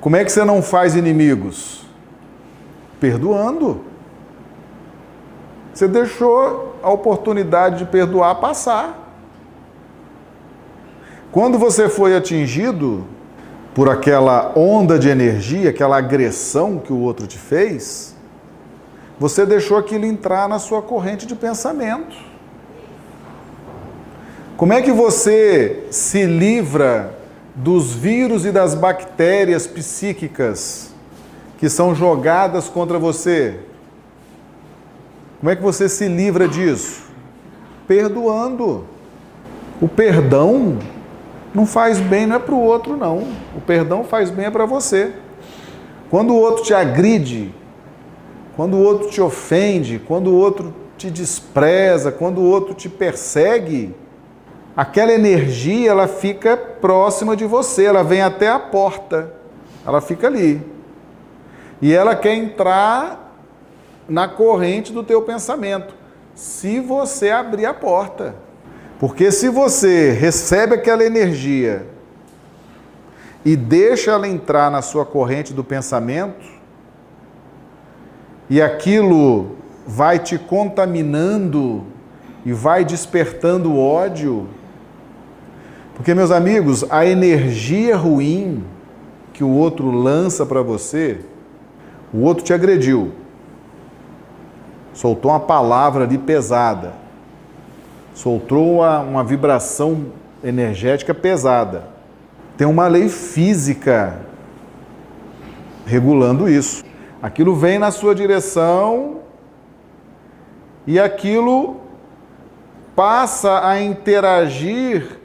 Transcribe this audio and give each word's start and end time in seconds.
Como 0.00 0.16
é 0.16 0.24
que 0.24 0.32
você 0.32 0.44
não 0.44 0.62
faz 0.62 0.94
inimigos? 0.94 1.84
Perdoando. 2.98 3.84
Você 5.74 5.86
deixou 5.86 6.76
a 6.82 6.90
oportunidade 6.90 7.78
de 7.78 7.84
perdoar 7.84 8.36
passar. 8.36 8.96
Quando 11.30 11.58
você 11.58 11.88
foi 11.88 12.16
atingido 12.16 13.04
por 13.74 13.88
aquela 13.88 14.52
onda 14.56 14.98
de 14.98 15.08
energia, 15.08 15.70
aquela 15.70 15.98
agressão 15.98 16.78
que 16.78 16.92
o 16.92 16.98
outro 16.98 17.26
te 17.26 17.38
fez, 17.38 18.16
você 19.18 19.44
deixou 19.44 19.76
aquilo 19.76 20.06
entrar 20.06 20.48
na 20.48 20.58
sua 20.58 20.80
corrente 20.80 21.26
de 21.26 21.36
pensamento. 21.36 22.16
Como 24.56 24.72
é 24.72 24.82
que 24.82 24.92
você 24.92 25.86
se 25.90 26.24
livra 26.24 27.19
dos 27.54 27.92
vírus 27.92 28.44
e 28.44 28.52
das 28.52 28.74
bactérias 28.74 29.66
psíquicas 29.66 30.94
que 31.58 31.68
são 31.68 31.94
jogadas 31.94 32.68
contra 32.68 32.98
você? 32.98 33.60
Como 35.40 35.50
é 35.50 35.56
que 35.56 35.62
você 35.62 35.88
se 35.88 36.06
livra 36.06 36.46
disso? 36.46 37.04
Perdoando. 37.86 38.84
O 39.80 39.88
perdão 39.88 40.78
não 41.54 41.66
faz 41.66 41.98
bem, 41.98 42.26
não 42.26 42.36
é 42.36 42.38
para 42.38 42.54
o 42.54 42.62
outro, 42.62 42.96
não. 42.96 43.26
O 43.56 43.60
perdão 43.60 44.04
faz 44.04 44.30
bem 44.30 44.46
é 44.46 44.50
para 44.50 44.66
você. 44.66 45.12
Quando 46.10 46.34
o 46.34 46.36
outro 46.36 46.64
te 46.64 46.74
agride, 46.74 47.54
quando 48.56 48.74
o 48.74 48.82
outro 48.82 49.08
te 49.08 49.20
ofende, 49.20 49.98
quando 49.98 50.28
o 50.28 50.34
outro 50.34 50.74
te 50.98 51.10
despreza, 51.10 52.12
quando 52.12 52.42
o 52.42 52.44
outro 52.44 52.74
te 52.74 52.88
persegue, 52.88 53.94
aquela 54.80 55.12
energia 55.12 55.90
ela 55.90 56.08
fica 56.08 56.56
próxima 56.56 57.36
de 57.36 57.44
você, 57.44 57.84
ela 57.84 58.02
vem 58.02 58.22
até 58.22 58.48
a 58.48 58.58
porta, 58.58 59.30
ela 59.86 60.00
fica 60.00 60.26
ali. 60.26 60.58
E 61.82 61.92
ela 61.92 62.16
quer 62.16 62.32
entrar 62.32 63.30
na 64.08 64.26
corrente 64.26 64.90
do 64.90 65.04
teu 65.04 65.20
pensamento, 65.20 65.94
se 66.34 66.80
você 66.80 67.28
abrir 67.28 67.66
a 67.66 67.74
porta. 67.74 68.34
Porque 68.98 69.30
se 69.30 69.50
você 69.50 70.12
recebe 70.12 70.76
aquela 70.76 71.04
energia 71.04 71.86
e 73.44 73.56
deixa 73.56 74.12
ela 74.12 74.26
entrar 74.26 74.70
na 74.70 74.80
sua 74.80 75.04
corrente 75.04 75.52
do 75.52 75.62
pensamento, 75.62 76.46
e 78.48 78.62
aquilo 78.62 79.58
vai 79.86 80.18
te 80.18 80.38
contaminando 80.38 81.84
e 82.46 82.52
vai 82.54 82.82
despertando 82.82 83.78
ódio, 83.78 84.48
porque, 86.00 86.14
meus 86.14 86.30
amigos, 86.30 86.82
a 86.88 87.04
energia 87.04 87.94
ruim 87.94 88.64
que 89.34 89.44
o 89.44 89.50
outro 89.50 89.90
lança 89.90 90.46
para 90.46 90.62
você, 90.62 91.20
o 92.10 92.22
outro 92.22 92.42
te 92.42 92.54
agrediu 92.54 93.12
soltou 94.94 95.30
uma 95.30 95.40
palavra 95.40 96.04
ali 96.04 96.16
pesada, 96.16 96.94
soltou 98.14 98.76
uma, 98.76 99.00
uma 99.00 99.24
vibração 99.24 100.06
energética 100.42 101.14
pesada. 101.14 101.84
Tem 102.56 102.66
uma 102.66 102.86
lei 102.86 103.08
física 103.08 104.20
regulando 105.86 106.48
isso. 106.48 106.82
Aquilo 107.22 107.54
vem 107.54 107.78
na 107.78 107.90
sua 107.90 108.14
direção 108.14 109.18
e 110.86 110.98
aquilo 110.98 111.76
passa 112.96 113.66
a 113.66 113.80
interagir 113.80 115.19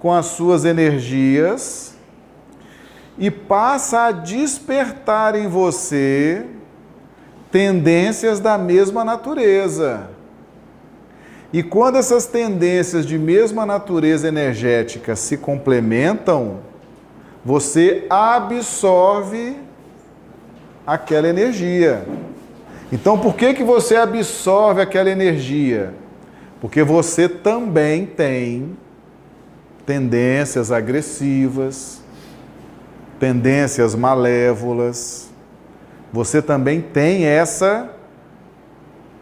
com 0.00 0.12
as 0.12 0.26
suas 0.26 0.64
energias 0.64 1.94
e 3.18 3.30
passa 3.30 4.06
a 4.06 4.12
despertar 4.12 5.34
em 5.34 5.46
você 5.46 6.46
tendências 7.52 8.40
da 8.40 8.56
mesma 8.56 9.04
natureza. 9.04 10.08
E 11.52 11.62
quando 11.62 11.96
essas 11.98 12.26
tendências 12.26 13.04
de 13.04 13.18
mesma 13.18 13.66
natureza 13.66 14.26
energética 14.26 15.14
se 15.14 15.36
complementam, 15.36 16.60
você 17.44 18.06
absorve 18.08 19.56
aquela 20.86 21.28
energia. 21.28 22.06
Então, 22.92 23.18
por 23.18 23.34
que, 23.34 23.52
que 23.52 23.64
você 23.64 23.96
absorve 23.96 24.80
aquela 24.80 25.10
energia? 25.10 25.92
Porque 26.60 26.82
você 26.82 27.28
também 27.28 28.06
tem 28.06 28.76
tendências 29.86 30.70
agressivas, 30.70 32.02
tendências 33.18 33.94
malévolas, 33.94 35.30
você 36.12 36.40
também 36.42 36.80
tem 36.80 37.24
essa 37.24 37.96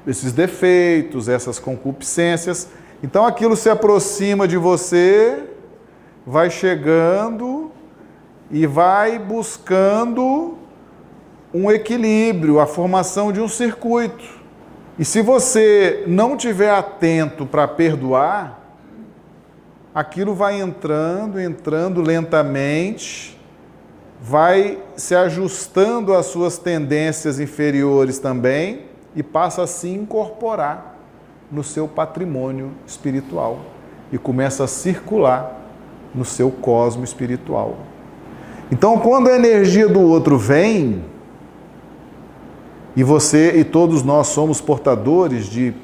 esses 0.07 0.33
defeitos, 0.33 1.29
essas 1.29 1.59
concupiscências. 1.59 2.69
Então 3.03 3.27
aquilo 3.27 3.55
se 3.55 3.69
aproxima 3.69 4.49
de 4.49 4.57
você, 4.57 5.45
vai 6.27 6.49
chegando 6.49 7.71
e 8.51 8.67
vai 8.67 9.19
buscando 9.19 10.57
um 11.53 11.71
equilíbrio, 11.71 12.59
a 12.59 12.67
formação 12.67 13.31
de 13.31 13.41
um 13.41 13.49
circuito. 13.49 14.39
E 14.99 15.05
se 15.05 15.21
você 15.21 16.05
não 16.07 16.37
tiver 16.37 16.71
atento 16.71 17.47
para 17.47 17.69
perdoar, 17.69 18.58
aquilo 19.99 20.33
vai 20.33 20.61
entrando, 20.61 21.41
entrando 21.41 22.01
lentamente 22.01 23.37
vai 24.23 24.79
se 24.97 25.13
ajustando 25.13 26.15
às 26.15 26.27
suas 26.27 26.57
tendências 26.57 27.41
inferiores 27.41 28.21
também 28.21 28.83
e 29.17 29.25
passa 29.25 29.65
a 29.65 29.67
se 29.67 29.89
incorporar 29.89 30.95
no 31.51 31.65
seu 31.65 31.89
patrimônio 31.89 32.71
espiritual 32.87 33.59
e 34.13 34.19
começa 34.19 34.63
a 34.63 34.69
circular 34.69 35.61
no 36.15 36.25
seu 36.25 36.49
cosmo 36.49 37.03
espiritual. 37.03 37.79
Então, 38.71 39.01
quando 39.01 39.29
a 39.29 39.35
energia 39.35 39.89
do 39.89 40.01
outro 40.01 40.39
vem, 40.39 41.05
e 42.95 43.03
você 43.03 43.59
e 43.59 43.65
todos 43.65 44.05
nós 44.05 44.29
somos 44.29 44.61
portadores 44.61 45.47
de 45.47 45.75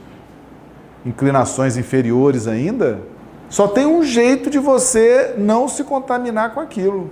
inclinações 1.04 1.76
inferiores 1.76 2.47
ainda, 2.47 3.12
só 3.54 3.69
tem 3.69 3.87
um 3.87 4.03
jeito 4.03 4.50
de 4.50 4.59
você 4.59 5.37
não 5.38 5.69
se 5.69 5.84
contaminar 5.84 6.53
com 6.54 6.59
aquilo 6.59 7.09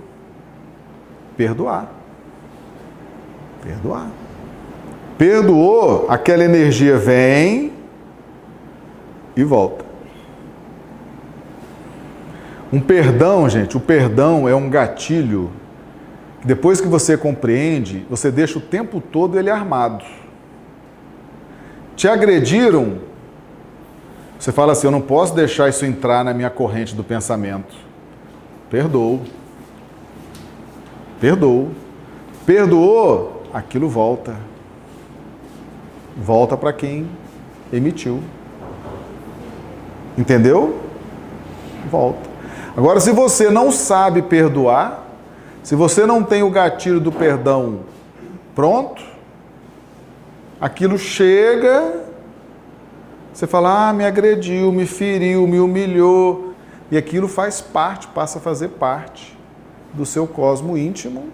Perdoar. 1.37 1.89
Perdoar. 3.63 4.09
Perdoou, 5.17 6.05
aquela 6.09 6.43
energia 6.43 6.97
vem 6.97 7.71
e 9.37 9.43
volta. 9.45 9.85
Um 12.73 12.81
perdão, 12.81 13.47
gente, 13.47 13.77
o 13.77 13.79
perdão 13.79 14.45
é 14.45 14.53
um 14.53 14.69
gatilho. 14.69 15.49
Depois 16.43 16.81
que 16.81 16.89
você 16.89 17.15
compreende, 17.15 18.05
você 18.09 18.29
deixa 18.29 18.59
o 18.59 18.61
tempo 18.61 18.99
todo 18.99 19.39
ele 19.39 19.49
armado. 19.49 20.03
Te 21.95 22.05
agrediram, 22.05 22.97
você 24.43 24.51
fala 24.51 24.73
assim: 24.73 24.87
eu 24.87 24.91
não 24.91 24.99
posso 24.99 25.33
deixar 25.33 25.69
isso 25.69 25.85
entrar 25.85 26.21
na 26.21 26.33
minha 26.33 26.49
corrente 26.49 26.93
do 26.93 27.01
pensamento. 27.01 27.73
Perdoou. 28.69 29.21
Perdoou. 31.17 31.71
Perdoou, 32.45 33.43
aquilo 33.53 33.87
volta. 33.87 34.35
Volta 36.17 36.57
para 36.57 36.73
quem 36.73 37.09
emitiu. 37.71 38.21
Entendeu? 40.17 40.77
Volta. 41.89 42.29
Agora, 42.75 42.99
se 42.99 43.13
você 43.13 43.49
não 43.49 43.71
sabe 43.71 44.23
perdoar, 44.23 45.07
se 45.63 45.73
você 45.73 46.05
não 46.05 46.21
tem 46.21 46.43
o 46.43 46.49
gatilho 46.49 46.99
do 46.99 47.13
perdão 47.13 47.79
pronto, 48.53 49.01
aquilo 50.59 50.97
chega, 50.97 52.02
você 53.33 53.47
fala, 53.47 53.89
ah, 53.89 53.93
me 53.93 54.05
agrediu, 54.05 54.71
me 54.71 54.85
feriu, 54.85 55.47
me 55.47 55.59
humilhou, 55.59 56.53
e 56.91 56.97
aquilo 56.97 57.27
faz 57.27 57.59
parte, 57.59 58.07
passa 58.07 58.37
a 58.37 58.41
fazer 58.41 58.69
parte 58.69 59.35
do 59.91 60.05
seu 60.05 60.27
cosmo 60.27 60.77
íntimo, 60.77 61.25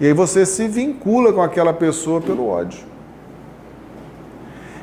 e 0.00 0.06
aí 0.06 0.12
você 0.12 0.46
se 0.46 0.68
vincula 0.68 1.32
com 1.32 1.42
aquela 1.42 1.72
pessoa 1.72 2.20
pelo 2.20 2.48
ódio. 2.48 2.84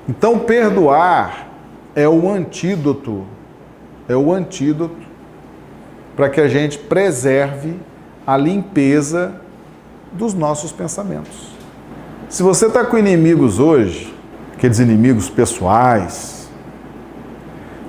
Então, 0.10 0.40
perdoar 0.40 1.48
é 1.96 2.08
o 2.08 2.30
antídoto, 2.30 3.26
é 4.10 4.16
o 4.16 4.34
antídoto 4.34 5.10
para 6.16 6.30
que 6.30 6.42
a 6.42 6.48
gente 6.48 6.78
preserve 6.78 7.80
a 8.28 8.36
limpeza 8.36 9.34
dos 10.12 10.34
nossos 10.34 10.72
pensamentos. 10.72 11.52
Se 12.28 12.44
você 12.44 12.68
está 12.68 12.84
com 12.86 12.98
inimigos 12.98 13.60
hoje, 13.60 14.14
aqueles 14.54 14.80
inimigos 14.80 15.30
pessoais, 15.30 16.41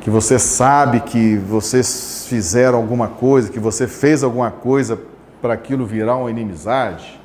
que 0.03 0.11
você 0.11 0.37
sabe 0.37 1.01
que 1.01 1.37
vocês 1.37 2.27
fizeram 2.29 2.77
alguma 2.77 3.07
coisa, 3.07 3.53
que 3.53 3.61
você 3.61 3.87
fez 3.87 4.25
alguma 4.25 4.51
coisa 4.51 4.99
para 5.41 5.55
aquilo 5.55 5.87
virar 5.87 6.17
uma 6.17 6.31
inimizade, 6.31 7.21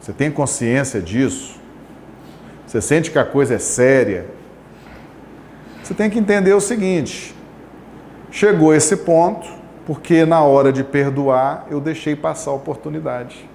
Você 0.00 0.12
tem 0.12 0.32
consciência 0.32 1.00
disso? 1.00 1.60
Você 2.66 2.80
sente 2.80 3.08
que 3.12 3.18
a 3.20 3.24
coisa 3.24 3.54
é 3.54 3.58
séria? 3.58 4.26
Você 5.80 5.94
tem 5.94 6.10
que 6.10 6.18
entender 6.18 6.52
o 6.52 6.60
seguinte: 6.60 7.32
chegou 8.28 8.74
esse 8.74 8.96
ponto, 8.96 9.48
porque 9.86 10.24
na 10.24 10.42
hora 10.42 10.72
de 10.72 10.82
perdoar 10.82 11.66
eu 11.70 11.80
deixei 11.80 12.16
passar 12.16 12.50
a 12.50 12.54
oportunidade. 12.54 13.48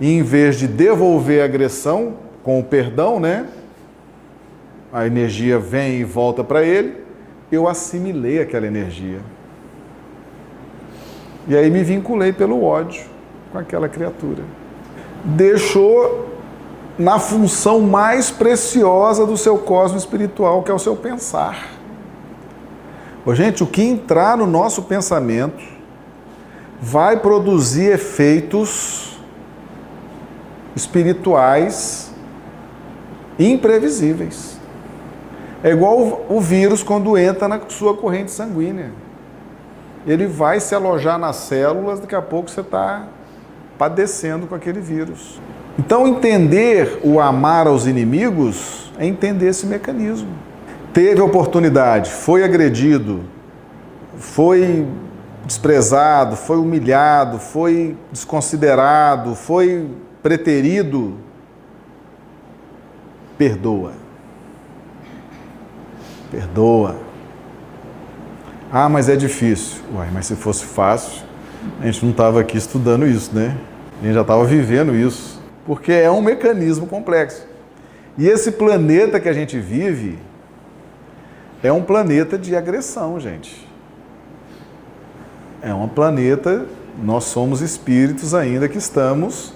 E 0.00 0.10
em 0.10 0.22
vez 0.22 0.56
de 0.56 0.66
devolver 0.66 1.42
a 1.42 1.44
agressão 1.44 2.14
com 2.42 2.58
o 2.58 2.64
perdão, 2.64 3.20
né? 3.20 3.46
A 4.92 5.06
energia 5.06 5.58
vem 5.58 6.00
e 6.00 6.04
volta 6.04 6.42
para 6.42 6.64
ele, 6.64 6.96
eu 7.50 7.68
assimilei 7.68 8.40
aquela 8.40 8.66
energia. 8.66 9.20
E 11.46 11.56
aí 11.56 11.70
me 11.70 11.82
vinculei 11.82 12.32
pelo 12.32 12.62
ódio 12.62 13.04
com 13.52 13.58
aquela 13.58 13.88
criatura. 13.88 14.42
Deixou 15.24 16.28
na 16.98 17.18
função 17.18 17.80
mais 17.80 18.30
preciosa 18.30 19.24
do 19.24 19.36
seu 19.36 19.58
cosmo 19.58 19.96
espiritual, 19.96 20.62
que 20.62 20.70
é 20.70 20.74
o 20.74 20.78
seu 20.78 20.94
pensar. 20.94 21.68
Ô, 23.24 23.34
gente, 23.34 23.62
o 23.62 23.66
que 23.66 23.82
entrar 23.82 24.36
no 24.36 24.46
nosso 24.46 24.82
pensamento 24.82 25.62
vai 26.80 27.18
produzir 27.18 27.92
efeitos 27.92 29.18
espirituais 30.76 32.12
imprevisíveis. 33.38 34.59
É 35.62 35.70
igual 35.70 36.24
o 36.28 36.40
vírus 36.40 36.82
quando 36.82 37.18
entra 37.18 37.46
na 37.46 37.60
sua 37.68 37.96
corrente 37.96 38.30
sanguínea. 38.30 38.90
Ele 40.06 40.26
vai 40.26 40.58
se 40.60 40.74
alojar 40.74 41.18
nas 41.18 41.36
células, 41.36 42.00
daqui 42.00 42.14
a 42.14 42.22
pouco 42.22 42.50
você 42.50 42.62
está 42.62 43.06
padecendo 43.76 44.46
com 44.46 44.54
aquele 44.54 44.80
vírus. 44.80 45.38
Então, 45.78 46.06
entender 46.06 47.00
o 47.02 47.20
amar 47.20 47.66
aos 47.66 47.86
inimigos 47.86 48.90
é 48.98 49.06
entender 49.06 49.48
esse 49.48 49.66
mecanismo. 49.66 50.28
Teve 50.92 51.20
oportunidade, 51.20 52.10
foi 52.10 52.42
agredido, 52.42 53.20
foi 54.16 54.86
desprezado, 55.46 56.36
foi 56.36 56.56
humilhado, 56.56 57.38
foi 57.38 57.96
desconsiderado, 58.10 59.34
foi 59.34 59.88
preterido, 60.22 61.14
perdoa. 63.38 63.92
Perdoa. 66.30 66.96
Ah, 68.72 68.88
mas 68.88 69.08
é 69.08 69.16
difícil. 69.16 69.82
Uai, 69.94 70.08
mas 70.12 70.26
se 70.26 70.36
fosse 70.36 70.64
fácil, 70.64 71.22
a 71.80 71.86
gente 71.86 72.04
não 72.04 72.12
estava 72.12 72.40
aqui 72.40 72.56
estudando 72.56 73.06
isso, 73.06 73.34
né? 73.34 73.56
A 74.00 74.04
gente 74.04 74.14
já 74.14 74.20
estava 74.20 74.44
vivendo 74.44 74.94
isso. 74.94 75.40
Porque 75.66 75.92
é 75.92 76.10
um 76.10 76.22
mecanismo 76.22 76.86
complexo. 76.86 77.46
E 78.16 78.28
esse 78.28 78.52
planeta 78.52 79.18
que 79.18 79.28
a 79.28 79.32
gente 79.32 79.58
vive 79.58 80.18
é 81.62 81.72
um 81.72 81.82
planeta 81.82 82.38
de 82.38 82.54
agressão, 82.56 83.18
gente. 83.18 83.68
É 85.62 85.74
um 85.74 85.88
planeta, 85.88 86.66
nós 87.02 87.24
somos 87.24 87.60
espíritos 87.60 88.34
ainda 88.34 88.68
que 88.68 88.78
estamos 88.78 89.52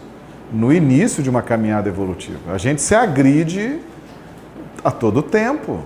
no 0.53 0.73
início 0.73 1.23
de 1.23 1.31
uma 1.31 1.41
caminhada 1.41 1.88
evolutiva. 1.88 2.53
A 2.53 2.59
gente 2.59 2.82
se 2.82 2.94
agride 2.94 3.79
a 4.85 4.91
todo 4.91 5.23
tempo 5.23 5.82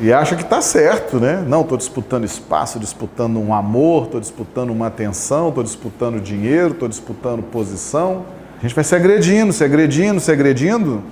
e 0.00 0.12
acha 0.12 0.34
que 0.34 0.42
está 0.42 0.60
certo, 0.60 1.18
né? 1.18 1.44
Não, 1.46 1.62
estou 1.62 1.76
disputando 1.76 2.24
espaço, 2.24 2.78
disputando 2.78 3.38
um 3.38 3.54
amor, 3.54 4.04
estou 4.04 4.20
disputando 4.20 4.70
uma 4.70 4.86
atenção, 4.86 5.48
estou 5.48 5.62
disputando 5.62 6.20
dinheiro, 6.20 6.72
estou 6.72 6.88
disputando 6.88 7.42
posição. 7.42 8.24
A 8.58 8.62
gente 8.62 8.74
vai 8.74 8.84
se 8.84 8.94
agredindo, 8.94 9.52
se 9.52 9.62
agredindo, 9.62 10.20
se 10.20 10.32
agredindo. 10.32 11.02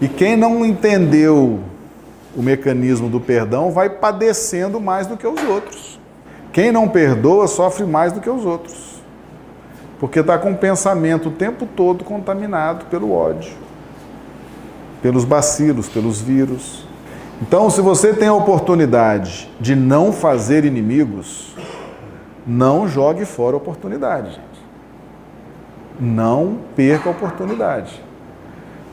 E 0.00 0.08
quem 0.08 0.36
não 0.36 0.64
entendeu 0.64 1.60
o 2.36 2.42
mecanismo 2.42 3.08
do 3.08 3.20
perdão 3.20 3.70
vai 3.70 3.90
padecendo 3.90 4.80
mais 4.80 5.06
do 5.06 5.16
que 5.16 5.26
os 5.26 5.42
outros. 5.44 6.00
Quem 6.52 6.72
não 6.72 6.88
perdoa 6.88 7.46
sofre 7.46 7.84
mais 7.84 8.12
do 8.12 8.20
que 8.20 8.28
os 8.28 8.44
outros 8.44 8.90
porque 10.00 10.20
está 10.20 10.38
com 10.38 10.52
o 10.52 10.56
pensamento 10.56 11.28
o 11.28 11.32
tempo 11.32 11.66
todo 11.66 12.02
contaminado 12.02 12.86
pelo 12.86 13.12
ódio, 13.12 13.52
pelos 15.02 15.26
bacilos, 15.26 15.90
pelos 15.90 16.22
vírus. 16.22 16.88
Então, 17.40 17.70
se 17.70 17.80
você 17.80 18.12
tem 18.12 18.28
a 18.28 18.34
oportunidade 18.34 19.50
de 19.58 19.74
não 19.74 20.12
fazer 20.12 20.64
inimigos, 20.64 21.54
não 22.46 22.86
jogue 22.86 23.24
fora 23.24 23.56
a 23.56 23.58
oportunidade, 23.58 24.30
gente. 24.30 24.40
Não 25.98 26.58
perca 26.76 27.08
a 27.08 27.12
oportunidade. 27.12 28.02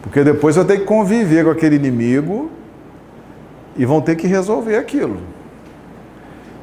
Porque 0.02 0.24
depois 0.24 0.56
vai 0.56 0.64
ter 0.64 0.80
que 0.80 0.86
conviver 0.86 1.44
com 1.44 1.52
aquele 1.52 1.76
inimigo 1.76 2.50
e 3.76 3.86
vão 3.86 4.00
ter 4.00 4.16
que 4.16 4.28
resolver 4.28 4.78
aquilo. 4.78 5.18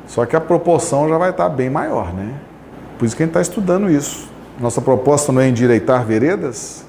Só 0.07 0.25
que 0.25 0.37
a 0.37 0.41
proporção 0.41 1.09
já 1.09 1.19
vai 1.19 1.31
estar 1.31 1.49
bem 1.49 1.69
maior, 1.69 2.15
né? 2.15 2.35
Por 2.99 3.05
isso 3.05 3.17
que 3.17 3.23
a 3.23 3.27
gente 3.27 3.37
está 3.37 3.41
estudando 3.41 3.91
isso. 3.91 4.29
Nossa 4.59 4.81
proposta 4.81 5.33
não 5.33 5.41
é 5.41 5.49
endireitar 5.49 6.05
veredas? 6.05 6.87